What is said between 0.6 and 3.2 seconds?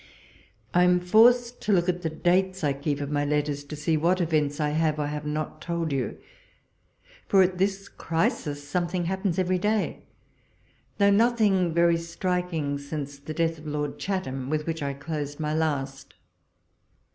I AM forced to look at the dates I keep of